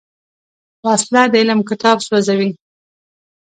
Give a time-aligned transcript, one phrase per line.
[0.85, 2.49] وسله د علم کتاب سوځوي